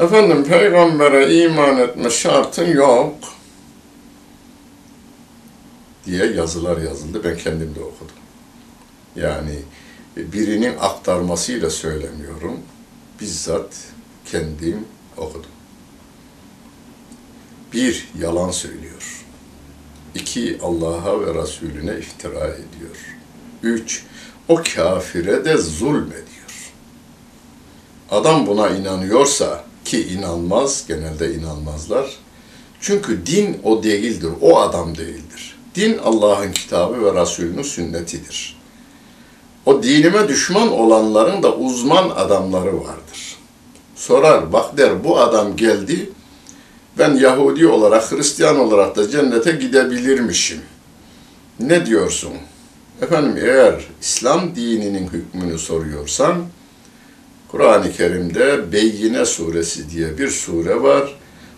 efendim 0.00 0.44
peygambere 0.44 1.42
iman 1.44 1.78
etme 1.78 2.10
şartın 2.10 2.66
yok 2.66 3.14
diye 6.06 6.26
yazılar 6.26 6.76
yazıldı. 6.76 7.24
Ben 7.24 7.36
kendim 7.36 7.74
de 7.74 7.80
okudum. 7.80 8.16
Yani 9.16 9.58
birinin 10.16 10.74
aktarmasıyla 10.80 11.70
söylemiyorum. 11.70 12.58
Bizzat 13.20 13.76
kendim 14.26 14.84
okudum. 15.16 15.50
Bir, 17.72 18.08
yalan 18.18 18.50
söylüyor. 18.50 19.13
İki, 20.14 20.58
Allah'a 20.62 21.20
ve 21.20 21.42
Resulüne 21.42 21.98
iftira 21.98 22.46
ediyor. 22.46 23.16
Üç, 23.62 24.04
o 24.48 24.60
kafire 24.74 25.44
de 25.44 25.56
zulmediyor. 25.56 26.72
Adam 28.10 28.46
buna 28.46 28.68
inanıyorsa 28.68 29.64
ki 29.84 30.08
inanmaz, 30.08 30.84
genelde 30.88 31.34
inanmazlar. 31.34 32.16
Çünkü 32.80 33.26
din 33.26 33.58
o 33.62 33.82
değildir, 33.82 34.30
o 34.40 34.58
adam 34.60 34.96
değildir. 34.96 35.56
Din 35.74 35.98
Allah'ın 35.98 36.52
kitabı 36.52 37.04
ve 37.04 37.20
Resulünün 37.20 37.62
sünnetidir. 37.62 38.60
O 39.66 39.82
dinime 39.82 40.28
düşman 40.28 40.72
olanların 40.72 41.42
da 41.42 41.56
uzman 41.56 42.10
adamları 42.10 42.80
vardır. 42.80 43.36
Sorar, 43.96 44.52
bak 44.52 44.78
der 44.78 45.04
bu 45.04 45.18
adam 45.18 45.56
geldi, 45.56 46.10
ben 46.98 47.14
Yahudi 47.14 47.66
olarak, 47.66 48.12
Hristiyan 48.12 48.58
olarak 48.58 48.96
da 48.96 49.08
cennete 49.08 49.52
gidebilirmişim. 49.52 50.60
Ne 51.60 51.86
diyorsun? 51.86 52.32
Efendim 53.02 53.36
eğer 53.36 53.84
İslam 54.00 54.56
dininin 54.56 55.08
hükmünü 55.08 55.58
soruyorsan, 55.58 56.44
Kur'an-ı 57.48 57.92
Kerim'de 57.92 58.72
Beyyine 58.72 59.24
suresi 59.24 59.90
diye 59.90 60.18
bir 60.18 60.28
sure 60.28 60.82
var. 60.82 61.14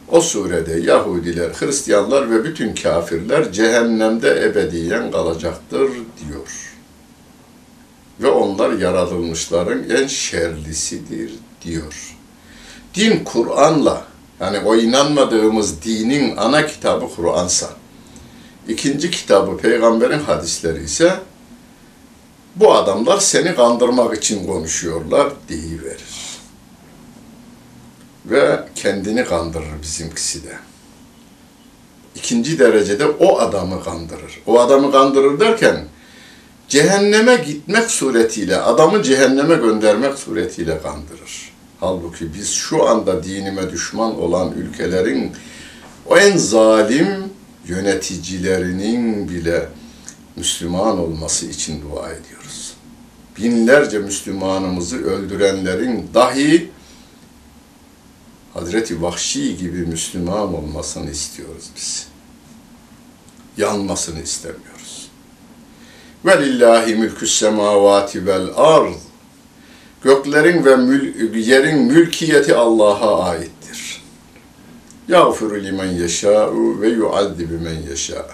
O 0.08 0.20
surede 0.20 0.80
Yahudiler, 0.80 1.50
Hristiyanlar 1.50 2.30
ve 2.30 2.44
bütün 2.44 2.74
kafirler 2.74 3.52
cehennemde 3.52 4.44
ebediyen 4.44 5.10
kalacaktır 5.10 5.90
diyor. 5.90 6.74
Ve 8.20 8.28
onlar 8.28 8.72
yaratılmışların 8.72 9.90
en 9.90 10.06
şerlisidir 10.06 11.30
diyor. 11.64 12.16
Din 12.94 13.24
Kur'an'la, 13.24 14.04
yani 14.40 14.58
o 14.58 14.76
inanmadığımız 14.76 15.82
dinin 15.82 16.36
ana 16.36 16.66
kitabı 16.66 17.14
Kur'ansa, 17.16 17.70
ikinci 18.68 19.10
kitabı 19.10 19.56
peygamberin 19.56 20.20
hadisleri 20.20 20.84
ise 20.84 21.20
bu 22.56 22.74
adamlar 22.74 23.18
seni 23.18 23.54
kandırmak 23.54 24.16
için 24.16 24.46
konuşuyorlar 24.46 25.32
deyiverir. 25.48 26.26
Ve 28.26 28.60
kendini 28.74 29.24
kandırır 29.24 29.82
bizimkisi 29.82 30.44
de. 30.44 30.58
İkinci 32.14 32.58
derecede 32.58 33.06
o 33.06 33.38
adamı 33.38 33.84
kandırır. 33.84 34.42
O 34.46 34.60
adamı 34.60 34.92
kandırır 34.92 35.40
derken 35.40 35.84
cehenneme 36.68 37.36
gitmek 37.36 37.90
suretiyle, 37.90 38.56
adamı 38.56 39.02
cehenneme 39.02 39.54
göndermek 39.54 40.18
suretiyle 40.18 40.82
kandırır. 40.82 41.45
Halbuki 41.80 42.34
biz 42.34 42.52
şu 42.52 42.88
anda 42.88 43.24
dinime 43.24 43.70
düşman 43.70 44.20
olan 44.20 44.52
ülkelerin 44.52 45.32
o 46.06 46.18
en 46.18 46.36
zalim 46.36 47.24
yöneticilerinin 47.66 49.28
bile 49.28 49.68
Müslüman 50.36 50.98
olması 50.98 51.46
için 51.46 51.82
dua 51.82 52.10
ediyoruz. 52.10 52.74
Binlerce 53.38 53.98
Müslümanımızı 53.98 55.04
öldürenlerin 55.04 56.10
dahi 56.14 56.70
Hazreti 58.54 59.02
Vahşi 59.02 59.56
gibi 59.56 59.78
Müslüman 59.78 60.54
olmasını 60.54 61.10
istiyoruz 61.10 61.64
biz. 61.76 62.06
Yanmasını 63.56 64.22
istemiyoruz. 64.22 65.08
Velillahi 66.24 66.94
mülkü 66.94 67.26
semavati 67.26 68.26
vel 68.26 68.48
ard. 68.56 69.05
Göklerin 70.06 70.64
ve 70.64 70.76
mül 70.76 71.34
yerin 71.34 71.78
mülkiyeti 71.78 72.54
Allah'a 72.54 73.24
aittir. 73.28 74.02
Yağfiru 75.08 75.64
limen 75.64 75.92
yeşâ'u 75.92 76.80
ve 76.80 76.88
yuazzibu 76.88 77.64
men 77.64 77.90
yeşâ'u. 77.90 78.26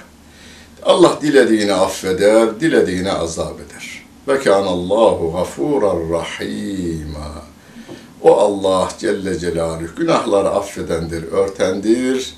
Allah 0.82 1.18
dilediğini 1.22 1.72
affeder, 1.72 2.61
dilediğini 2.61 3.12
azap 3.12 3.54
eder. 3.61 4.04
Ve 4.28 4.38
kânallâhu 4.38 5.32
gafûran 5.32 6.12
rahîmâ. 6.12 7.42
O 8.22 8.37
Allah 8.37 8.88
Celle 8.98 9.38
Celaluhu 9.38 9.94
günahları 9.96 10.50
affedendir, 10.50 11.32
örtendir. 11.32 12.35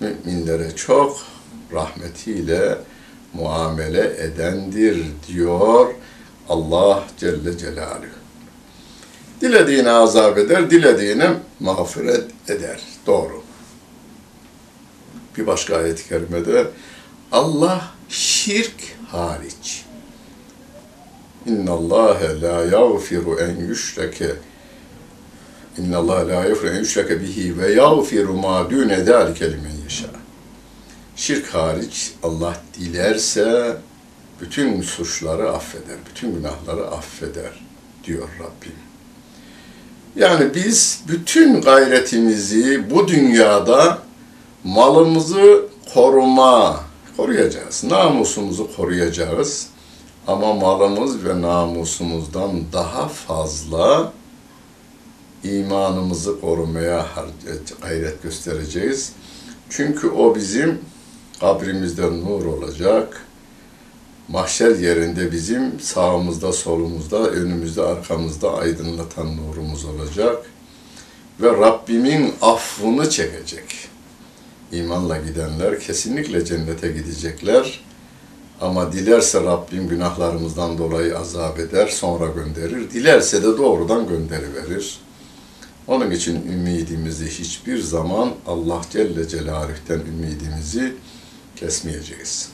Müminlere 0.00 0.76
çok 0.76 1.16
rahmetiyle 1.72 2.78
muamele 3.34 4.16
edendir 4.18 5.06
diyor 5.28 5.86
Allah 6.48 7.04
Celle 7.18 7.58
Celaluhu. 7.58 8.23
Dilediğine 9.44 9.90
azap 9.90 10.38
eder, 10.38 10.70
dilediğine 10.70 11.30
mağfiret 11.60 12.24
eder. 12.48 12.80
Doğru. 13.06 13.42
Bir 15.36 15.46
başka 15.46 15.76
ayet-i 15.76 16.08
kerimede 16.08 16.66
Allah 17.32 17.90
şirk 18.08 18.74
hariç. 19.08 19.84
İnna 21.46 21.72
Allah 21.72 22.18
la 22.42 22.64
yağfiru 22.64 23.40
en 23.40 23.56
yüşreke 23.56 24.30
İnna 25.78 25.98
Allah 25.98 26.28
la 26.28 26.44
yağfiru 26.44 26.68
en 26.68 26.78
yüşreke 26.78 27.20
bihi 27.20 27.58
ve 27.58 27.72
yağfiru 27.72 28.32
ma 28.32 28.70
dune 28.70 29.04
zalike 29.04 29.52
limen 29.52 29.82
yeşâ. 29.84 30.06
Şirk 31.16 31.46
hariç 31.46 32.12
Allah 32.22 32.56
dilerse 32.74 33.76
bütün 34.40 34.82
suçları 34.82 35.52
affeder, 35.52 35.96
bütün 36.10 36.34
günahları 36.34 36.86
affeder 36.86 37.66
diyor 38.04 38.28
Rabbim. 38.38 38.93
Yani 40.16 40.54
biz 40.54 41.02
bütün 41.08 41.60
gayretimizi 41.60 42.90
bu 42.90 43.08
dünyada 43.08 43.98
malımızı 44.64 45.66
koruma, 45.94 46.80
koruyacağız. 47.16 47.84
Namusumuzu 47.84 48.76
koruyacağız. 48.76 49.66
Ama 50.26 50.54
malımız 50.54 51.24
ve 51.24 51.42
namusumuzdan 51.42 52.50
daha 52.72 53.08
fazla 53.08 54.12
imanımızı 55.44 56.40
korumaya 56.40 57.06
gayret 57.82 58.22
göstereceğiz. 58.22 59.12
Çünkü 59.70 60.08
o 60.08 60.34
bizim 60.34 60.78
kabrimizde 61.40 62.02
nur 62.02 62.44
olacak. 62.44 63.23
Mahşer 64.28 64.76
yerinde 64.76 65.32
bizim 65.32 65.80
sağımızda, 65.80 66.52
solumuzda, 66.52 67.30
önümüzde, 67.30 67.82
arkamızda 67.82 68.54
aydınlatan 68.54 69.36
nurumuz 69.36 69.84
olacak. 69.84 70.50
Ve 71.40 71.48
Rabbimin 71.48 72.34
affını 72.42 73.10
çekecek. 73.10 73.88
İmanla 74.72 75.18
gidenler 75.18 75.80
kesinlikle 75.80 76.44
cennete 76.44 76.88
gidecekler. 76.88 77.80
Ama 78.60 78.92
dilerse 78.92 79.40
Rabbim 79.40 79.88
günahlarımızdan 79.88 80.78
dolayı 80.78 81.18
azap 81.18 81.58
eder, 81.58 81.86
sonra 81.86 82.26
gönderir. 82.26 82.90
Dilerse 82.90 83.42
de 83.42 83.58
doğrudan 83.58 84.08
gönderiverir. 84.08 85.00
Onun 85.86 86.10
için 86.10 86.34
ümidimizi 86.52 87.26
hiçbir 87.26 87.78
zaman 87.78 88.32
Allah 88.46 88.80
Celle 88.90 89.28
Celaluh'ten 89.28 90.00
ümidimizi 90.00 90.96
kesmeyeceğiz. 91.56 92.53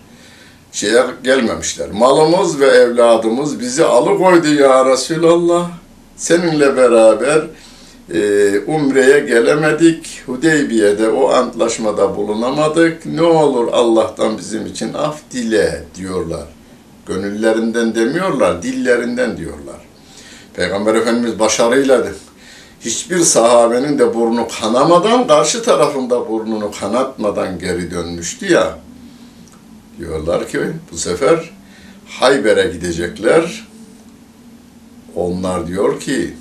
şeye 0.71 1.03
gelmemişler. 1.23 1.91
Malımız 1.91 2.59
ve 2.59 2.65
evladımız 2.65 3.59
bizi 3.59 3.85
alıkoydu 3.85 4.53
ya 4.53 4.85
Resulallah. 4.85 5.71
Seninle 6.17 6.77
beraber 6.77 7.41
e, 8.13 8.59
Umre'ye 8.59 9.19
gelemedik. 9.19 10.23
Hudeybiye'de 10.25 11.09
o 11.09 11.29
antlaşmada 11.29 12.15
bulunamadık. 12.15 13.05
Ne 13.05 13.21
olur 13.21 13.67
Allah'tan 13.73 14.37
bizim 14.37 14.65
için 14.65 14.93
af 14.93 15.19
dile 15.31 15.83
diyorlar. 15.95 16.45
Gönüllerinden 17.05 17.95
demiyorlar, 17.95 18.63
dillerinden 18.63 19.37
diyorlar. 19.37 19.75
Peygamber 20.53 20.95
Efendimiz 20.95 21.39
başarıyla 21.39 22.03
hiçbir 22.81 23.19
sahabenin 23.19 23.99
de 23.99 24.15
burnu 24.15 24.47
kanamadan, 24.61 25.27
karşı 25.27 25.63
tarafında 25.63 26.29
burnunu 26.29 26.71
kanatmadan 26.79 27.59
geri 27.59 27.91
dönmüştü 27.91 28.53
ya. 28.53 28.77
Diyorlar 30.01 30.47
ki 30.47 30.59
bu 30.91 30.97
sefer 30.97 31.49
Hayber'e 32.07 32.71
gidecekler. 32.71 33.67
Onlar 35.15 35.67
diyor 35.67 35.99
ki 35.99 36.33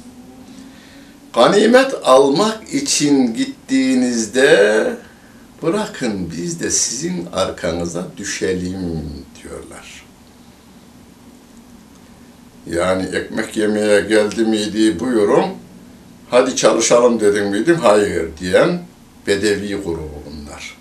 ganimet 1.35 1.94
almak 2.05 2.75
için 2.75 3.35
gittiğinizde 3.35 4.96
bırakın 5.62 6.33
biz 6.37 6.61
de 6.61 6.70
sizin 6.70 7.27
arkanıza 7.33 8.07
düşelim 8.16 9.03
diyorlar. 9.42 10.07
Yani 12.70 13.03
ekmek 13.03 13.57
yemeye 13.57 14.01
geldi 14.01 14.44
miydi 14.44 15.01
buyurun, 15.01 15.46
hadi 16.31 16.57
çalışalım 16.57 17.20
dedim 17.20 17.49
miydim, 17.49 17.77
hayır 17.83 18.29
diyen 18.40 18.83
Bedevi 19.27 19.75
grubu 19.75 20.23
bunlar. 20.27 20.81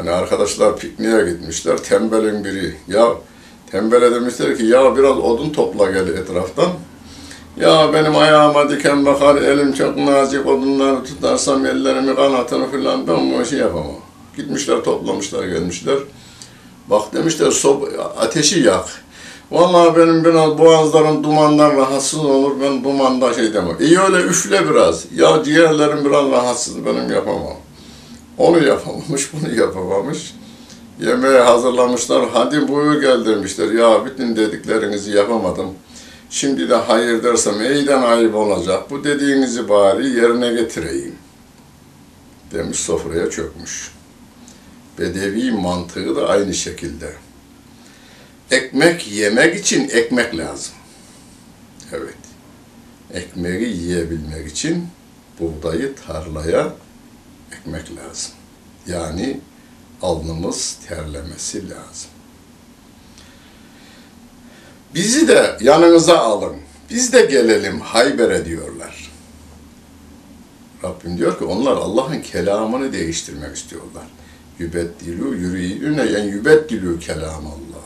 Hani 0.00 0.10
arkadaşlar 0.10 0.76
pikniğe 0.76 1.24
gitmişler, 1.24 1.76
tembelin 1.76 2.44
biri. 2.44 2.74
Ya 2.88 3.08
tembele 3.70 4.14
demişler 4.14 4.56
ki 4.56 4.64
ya 4.64 4.96
biraz 4.96 5.18
odun 5.18 5.50
topla 5.50 5.90
gel 5.90 6.08
etraftan. 6.08 6.68
Ya 7.56 7.92
benim 7.92 8.16
ayağıma 8.16 8.70
diken 8.70 9.06
bakar, 9.06 9.36
elim 9.36 9.72
çok 9.72 9.96
nazik 9.96 10.46
odunları 10.46 11.04
tutarsam 11.04 11.66
ellerimi 11.66 12.14
kanatını 12.16 12.70
falan 12.70 13.06
ben 13.06 13.32
bu 13.32 13.42
işi 13.42 13.56
yapamam. 13.56 13.96
Gitmişler 14.36 14.82
toplamışlar 14.84 15.44
gelmişler. 15.44 15.98
Bak 16.90 17.14
demişler 17.14 17.50
sob 17.50 17.82
ateşi 18.18 18.60
yak. 18.60 18.88
Vallahi 19.50 19.96
benim 19.96 20.24
biraz 20.24 20.58
boğazlarım 20.58 21.24
dumandan 21.24 21.76
rahatsız 21.76 22.24
olur. 22.24 22.52
Ben 22.62 22.84
dumanda 22.84 23.34
şey 23.34 23.54
demem. 23.54 23.76
İyi 23.80 24.00
öyle 24.00 24.16
üfle 24.16 24.70
biraz. 24.70 25.04
Ya 25.16 25.44
ciğerlerim 25.44 26.04
biraz 26.04 26.30
rahatsız. 26.30 26.86
Benim 26.86 27.12
yapamam. 27.12 27.56
Onu 28.38 28.66
yapamamış, 28.66 29.32
bunu 29.32 29.54
yapamamış. 29.54 30.34
Yemeği 31.00 31.38
hazırlamışlar. 31.38 32.28
Hadi 32.32 32.68
buyur 32.68 33.00
gel 33.00 33.26
demişler. 33.26 33.72
Ya 33.72 34.06
bütün 34.06 34.36
dediklerinizi 34.36 35.10
yapamadım. 35.10 35.68
Şimdi 36.30 36.68
de 36.68 36.74
hayır 36.74 37.22
dersem 37.22 37.60
iyiden 37.60 38.02
ayıp 38.02 38.34
olacak. 38.34 38.90
Bu 38.90 39.04
dediğinizi 39.04 39.68
bari 39.68 40.08
yerine 40.08 40.52
getireyim. 40.52 41.14
Demiş 42.52 42.78
sofraya 42.78 43.30
çökmüş. 43.30 43.92
Bedevi 44.98 45.50
mantığı 45.50 46.16
da 46.16 46.28
aynı 46.28 46.54
şekilde. 46.54 47.12
Ekmek 48.50 49.12
yemek 49.12 49.56
için 49.56 49.88
ekmek 49.88 50.38
lazım. 50.38 50.72
Evet. 51.92 52.14
Ekmeği 53.14 53.76
yiyebilmek 53.76 54.48
için 54.48 54.86
buğdayı 55.40 55.94
tarlaya 56.06 56.72
ekmek 57.52 57.96
lazım. 57.96 58.32
Yani 58.86 59.40
alnımız 60.02 60.78
terlemesi 60.88 61.70
lazım. 61.70 62.10
Bizi 64.94 65.28
de 65.28 65.56
yanınıza 65.60 66.18
alın. 66.18 66.56
Biz 66.90 67.12
de 67.12 67.22
gelelim 67.22 67.80
Hayber'e 67.80 68.44
diyorlar. 68.44 69.10
Rabbim 70.84 71.18
diyor 71.18 71.38
ki 71.38 71.44
onlar 71.44 71.72
Allah'ın 71.76 72.20
kelamını 72.20 72.92
değiştirmek 72.92 73.56
istiyorlar. 73.56 74.04
Yübeddilü 74.58 75.38
yürüyüne 75.38 76.02
en 76.02 76.24
yübeddilü 76.24 77.00
kelam 77.00 77.46
Allah. 77.46 77.80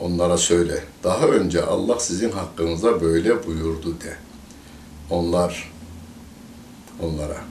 Onlara 0.00 0.38
söyle. 0.38 0.84
Daha 1.04 1.26
önce 1.26 1.62
Allah 1.62 2.00
sizin 2.00 2.30
hakkınıza 2.30 3.00
böyle 3.00 3.46
buyurdu 3.46 4.00
de. 4.00 4.16
Onlar 5.10 5.72
onlara 7.02 7.44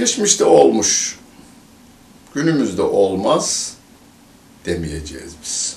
Geçmişte 0.00 0.44
olmuş, 0.44 1.18
günümüzde 2.34 2.82
olmaz 2.82 3.74
demeyeceğiz 4.66 5.32
biz. 5.42 5.76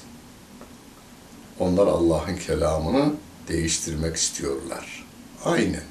Onlar 1.59 1.87
Allah'ın 1.87 2.35
kelamını 2.35 3.13
değiştirmek 3.47 4.15
istiyorlar. 4.15 5.05
Aynen. 5.45 5.83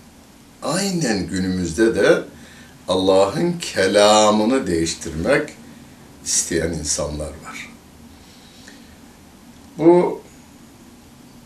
Aynen 0.62 1.26
günümüzde 1.26 1.94
de 1.94 2.22
Allah'ın 2.88 3.52
kelamını 3.52 4.66
değiştirmek 4.66 5.50
isteyen 6.24 6.72
insanlar 6.72 7.26
var. 7.26 7.70
Bu 9.78 10.21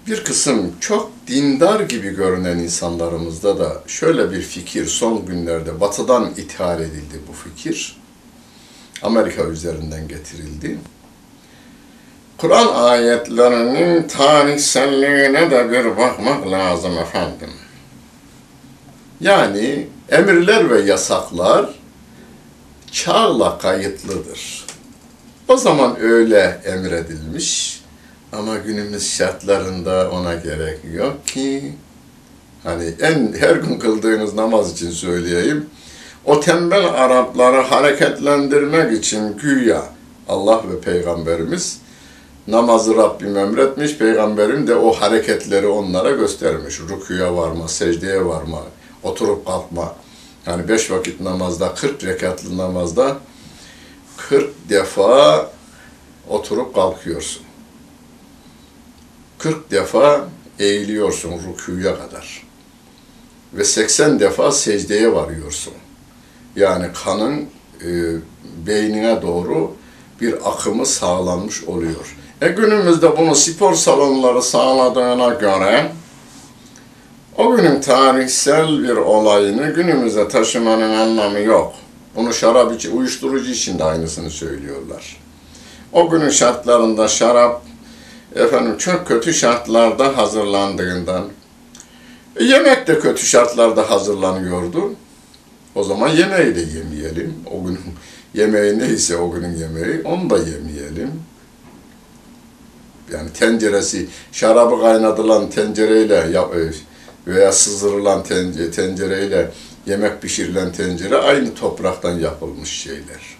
bir 0.06 0.24
kısım 0.24 0.72
çok 0.80 1.12
dindar 1.26 1.80
gibi 1.80 2.10
görünen 2.10 2.58
insanlarımızda 2.58 3.58
da 3.58 3.82
şöyle 3.86 4.30
bir 4.30 4.42
fikir 4.42 4.86
son 4.86 5.26
günlerde 5.26 5.80
batıdan 5.80 6.30
ithal 6.36 6.80
edildi 6.80 7.20
bu 7.28 7.32
fikir. 7.32 7.96
Amerika 9.02 9.44
üzerinden 9.44 10.08
getirildi. 10.08 10.78
Kur'an 12.38 12.66
ayetlerinin 12.66 14.08
tarihselliğine 14.08 15.50
de 15.50 15.70
bir 15.70 15.96
bakmak 15.96 16.50
lazım 16.50 16.98
efendim. 16.98 17.50
Yani 19.20 19.88
emirler 20.08 20.70
ve 20.70 20.80
yasaklar 20.80 21.74
çağla 22.92 23.58
kayıtlıdır. 23.58 24.66
O 25.48 25.56
zaman 25.56 26.00
öyle 26.00 26.60
emredilmiş 26.64 27.80
ama 28.38 28.56
günümüz 28.56 29.14
şartlarında 29.14 30.10
ona 30.10 30.34
gerek 30.34 30.78
yok 30.94 31.26
ki. 31.26 31.72
Hani 32.62 32.94
en 33.00 33.32
her 33.38 33.56
gün 33.56 33.78
kıldığınız 33.78 34.34
namaz 34.34 34.72
için 34.72 34.90
söyleyeyim. 34.90 35.66
O 36.24 36.40
tembel 36.40 36.84
Arapları 36.86 37.60
hareketlendirmek 37.60 38.92
için 38.92 39.36
güya 39.36 39.82
Allah 40.28 40.62
ve 40.70 40.80
Peygamberimiz 40.80 41.78
namazı 42.48 42.96
Rabbim 42.96 43.36
emretmiş, 43.36 43.96
Peygamberim 43.96 44.66
de 44.66 44.74
o 44.74 44.92
hareketleri 44.92 45.66
onlara 45.66 46.10
göstermiş. 46.10 46.80
Rükuya 46.80 47.36
varma, 47.36 47.68
secdeye 47.68 48.26
varma, 48.26 48.62
oturup 49.02 49.46
kalkma. 49.46 49.94
Yani 50.46 50.68
beş 50.68 50.90
vakit 50.90 51.20
namazda, 51.20 51.74
40 51.74 52.04
rekatlı 52.04 52.56
namazda 52.56 53.16
40 54.16 54.50
defa 54.68 55.50
oturup 56.28 56.74
kalkıyorsun. 56.74 57.45
40 59.46 59.70
defa 59.70 60.24
eğiliyorsun 60.58 61.32
rükuya 61.32 61.94
kadar. 61.98 62.42
Ve 63.54 63.64
80 63.64 64.20
defa 64.20 64.52
secdeye 64.52 65.12
varıyorsun. 65.14 65.72
Yani 66.56 66.86
kanın 67.04 67.46
e, 67.82 67.88
beynine 68.66 69.22
doğru 69.22 69.72
bir 70.20 70.34
akımı 70.50 70.86
sağlanmış 70.86 71.64
oluyor. 71.64 72.16
E 72.42 72.48
günümüzde 72.48 73.16
bunu 73.18 73.34
spor 73.34 73.74
salonları 73.74 74.42
sağladığına 74.42 75.28
göre 75.28 75.92
o 77.36 77.56
günün 77.56 77.80
tarihsel 77.80 78.82
bir 78.82 78.96
olayını 78.96 79.74
günümüze 79.74 80.28
taşımanın 80.28 80.98
anlamı 80.98 81.38
yok. 81.38 81.72
Bunu 82.16 82.34
şarap 82.34 82.72
için, 82.74 82.96
uyuşturucu 82.96 83.50
için 83.50 83.78
de 83.78 83.84
aynısını 83.84 84.30
söylüyorlar. 84.30 85.16
O 85.92 86.10
günün 86.10 86.30
şartlarında 86.30 87.08
şarap 87.08 87.62
efendim 88.36 88.78
çok 88.78 89.06
kötü 89.06 89.34
şartlarda 89.34 90.16
hazırlandığından 90.16 91.24
e, 92.36 92.44
yemek 92.44 92.86
de 92.86 92.98
kötü 92.98 93.26
şartlarda 93.26 93.90
hazırlanıyordu. 93.90 94.92
O 95.74 95.84
zaman 95.84 96.08
yemeği 96.08 96.54
de 96.54 96.60
yemeyelim. 96.60 97.34
O 97.50 97.64
günün 97.64 97.80
yemeği 98.34 98.78
neyse 98.78 99.16
o 99.16 99.30
günün 99.30 99.56
yemeği 99.56 100.02
onu 100.04 100.30
da 100.30 100.38
yemeyelim. 100.38 101.12
Yani 103.12 103.32
tenceresi, 103.32 104.06
şarabı 104.32 104.80
kaynatılan 104.80 105.50
tencereyle 105.50 106.14
e, 106.14 106.70
veya 107.26 107.52
sızdırılan 107.52 108.22
tencereyle 108.74 109.50
yemek 109.86 110.22
pişirilen 110.22 110.72
tencere 110.72 111.16
aynı 111.16 111.54
topraktan 111.54 112.18
yapılmış 112.18 112.70
şeyler. 112.70 113.36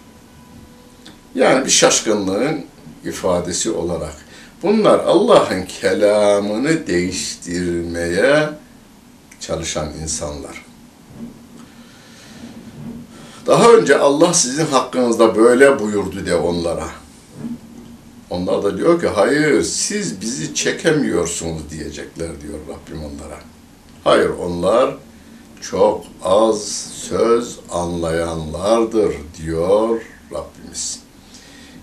Yani 1.34 1.64
bir 1.64 1.70
şaşkınlığın 1.70 2.64
ifadesi 3.04 3.70
olarak. 3.70 4.25
Bunlar 4.62 4.98
Allah'ın 4.98 5.64
kelamını 5.64 6.86
değiştirmeye 6.86 8.48
çalışan 9.40 9.88
insanlar. 10.02 10.64
Daha 13.46 13.72
önce 13.72 13.98
Allah 13.98 14.34
sizin 14.34 14.66
hakkınızda 14.66 15.36
böyle 15.36 15.78
buyurdu 15.78 16.26
de 16.26 16.36
onlara. 16.36 16.88
Onlar 18.30 18.62
da 18.62 18.78
diyor 18.78 19.00
ki 19.00 19.06
hayır 19.06 19.62
siz 19.62 20.20
bizi 20.20 20.54
çekemiyorsunuz 20.54 21.70
diyecekler 21.70 22.40
diyor 22.40 22.58
Rabbim 22.68 23.04
onlara. 23.04 23.38
Hayır 24.04 24.30
onlar 24.30 24.96
çok 25.60 26.04
az 26.24 26.62
söz 26.92 27.58
anlayanlardır 27.70 29.14
diyor 29.36 30.00
Rabbimiz. 30.32 31.05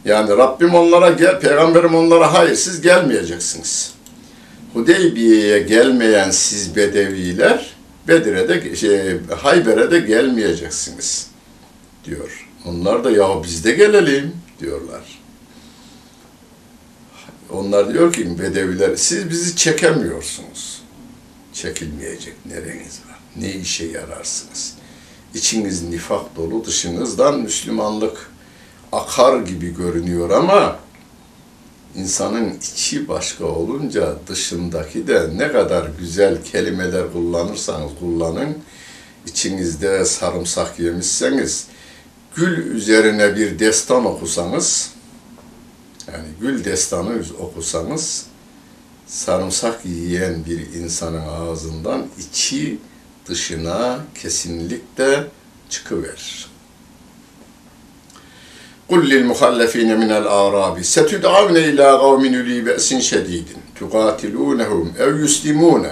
Yani 0.06 0.30
Rabbim 0.30 0.76
onlara 0.76 1.10
gel, 1.10 1.40
peygamberim 1.40 1.96
onlara 1.96 2.34
hayır 2.34 2.56
siz 2.56 2.82
gelmeyeceksiniz. 2.82 3.94
Hudeybiye'ye 4.74 5.60
gelmeyen 5.60 6.32
siz 6.32 6.76
bedeviler 6.76 7.74
Bedir'e 8.08 8.50
de 8.50 8.76
şey, 8.76 9.20
Hayber'e 9.42 9.92
de 9.92 10.00
gelmeyeceksiniz 10.00 11.28
diyor. 12.06 12.50
Onlar 12.66 13.04
da 13.04 13.12
ya 13.12 13.44
biz 13.44 13.66
de 13.66 13.72
gelelim 13.72 14.34
diyorlar. 14.60 15.20
Onlar 17.50 17.94
diyor 17.94 18.14
ki 18.14 18.40
bedeviler 18.40 18.96
siz 18.96 19.30
bizi 19.30 19.56
çekemiyorsunuz. 19.56 20.82
Çekilmeyecek 21.54 22.34
nereniz 22.46 23.02
var? 23.10 23.20
Ne 23.36 23.52
işe 23.54 23.86
yararsınız? 23.86 24.74
İçiniz 25.34 25.84
nifak 25.84 26.36
dolu, 26.36 26.66
dışınızdan 26.66 27.40
Müslümanlık 27.40 28.32
akar 28.94 29.40
gibi 29.40 29.76
görünüyor 29.76 30.30
ama 30.30 30.80
insanın 31.96 32.58
içi 32.58 33.08
başka 33.08 33.46
olunca 33.46 34.16
dışındaki 34.28 35.08
de 35.08 35.30
ne 35.36 35.52
kadar 35.52 35.90
güzel 36.00 36.44
kelimeler 36.44 37.14
kullanırsanız 37.14 37.92
kullanın, 38.00 38.58
içinizde 39.28 40.06
sarımsak 40.06 40.80
yemişseniz, 40.80 41.68
gül 42.36 42.58
üzerine 42.58 43.36
bir 43.36 43.60
destan 43.60 44.06
okusanız, 44.06 44.92
yani 46.14 46.28
gül 46.42 46.66
destanı 46.66 47.24
okusanız, 47.40 48.26
sarımsak 49.08 49.86
yiyen 49.86 50.46
bir 50.46 50.74
insanın 50.74 51.28
ağzından 51.28 52.06
içi 52.20 52.78
dışına 53.28 54.00
kesinlikle 54.16 55.28
çıkıverir. 55.70 56.53
قل 58.93 59.09
للمخلفين 59.09 59.99
من 59.99 60.11
الأعراب 60.11 60.83
ستدعون 60.83 61.57
إلى 61.57 61.91
قوم 61.91 62.25
أولي 62.35 62.61
بأس 62.61 62.95
شديد 62.95 63.47
تقاتلونهم 63.81 64.93
أو 65.01 65.17
يسلمون 65.17 65.87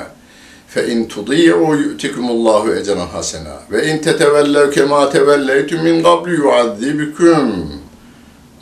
فإن 0.69 1.09
تطيعوا 1.09 1.77
يؤتكم 1.77 2.31
الله 2.31 2.79
أجرا 2.81 3.05
حسنا 3.15 3.61
وإن 3.73 4.01
تتولوا 4.01 4.71
كما 4.71 5.05
توليتم 5.05 5.85
من 5.85 6.07
قبل 6.07 6.41
يعذبكم 6.45 7.71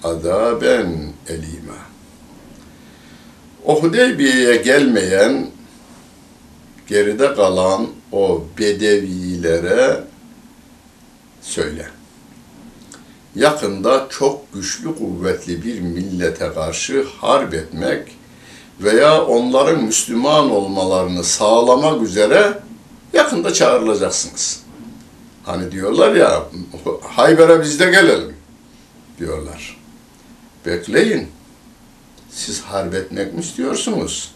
عذابا 0.05 0.79
أليما 1.31 1.85
O 3.64 3.83
Hudeybiye'ye 3.83 4.57
gelmeyen, 4.57 5.50
geride 6.87 7.35
kalan 7.35 7.87
o 8.12 8.44
bedevilere 8.59 10.05
söyle. 11.42 11.87
Yakında 13.39 14.08
çok 14.10 14.54
güçlü 14.54 14.97
kuvvetli 14.97 15.63
bir 15.63 15.80
millete 15.80 16.54
karşı 16.54 17.06
harp 17.21 17.54
etmek 17.54 18.15
veya 18.82 19.25
onların 19.25 19.84
Müslüman 19.84 20.52
olmalarını 20.52 21.23
sağlamak 21.23 22.02
üzere 22.02 22.60
yakında 23.13 23.54
çağrılacaksınız. 23.54 24.63
Hani 25.45 25.71
diyorlar 25.71 26.15
ya, 26.15 26.43
Hayber'e 27.02 27.62
biz 27.62 27.80
de 27.80 27.86
gelelim 27.86 28.36
diyorlar. 29.19 29.78
Bekleyin. 30.65 31.28
Siz 32.32 32.62
harp 32.62 32.93
etmek 32.93 33.34
mi 33.34 33.39
istiyorsunuz? 33.39 34.32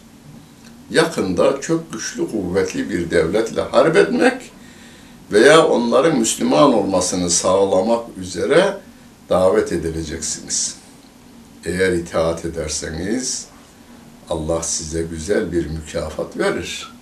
Yakında 0.90 1.60
çok 1.60 1.92
güçlü, 1.92 2.30
kuvvetli 2.30 2.90
bir 2.90 3.10
devletle 3.10 3.60
harp 3.60 3.96
etmek 3.96 4.42
veya 5.32 5.66
onların 5.66 6.18
Müslüman 6.18 6.74
olmasını 6.74 7.30
sağlamak 7.30 8.04
üzere 8.20 8.83
davet 9.28 9.72
edileceksiniz. 9.72 10.76
Eğer 11.64 11.92
itaat 11.92 12.44
ederseniz 12.44 13.46
Allah 14.30 14.62
size 14.62 15.02
güzel 15.02 15.52
bir 15.52 15.66
mükafat 15.66 16.38
verir. 16.38 16.92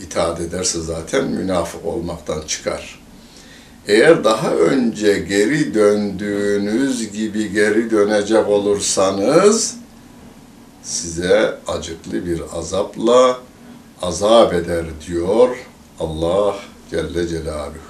İtaat 0.00 0.40
ederse 0.40 0.80
zaten 0.80 1.24
münafık 1.24 1.84
olmaktan 1.84 2.42
çıkar. 2.46 3.00
Eğer 3.86 4.24
daha 4.24 4.54
önce 4.54 5.18
geri 5.18 5.74
döndüğünüz 5.74 7.12
gibi 7.12 7.52
geri 7.52 7.90
dönecek 7.90 8.48
olursanız 8.48 9.76
size 10.82 11.58
acıklı 11.66 12.26
bir 12.26 12.42
azapla 12.52 13.38
azap 14.02 14.54
eder 14.54 14.84
diyor 15.06 15.56
Allah 16.00 16.56
Celle 16.90 17.28
Celaluhu. 17.28 17.83